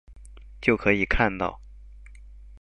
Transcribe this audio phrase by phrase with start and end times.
[0.59, 1.61] 就可以看到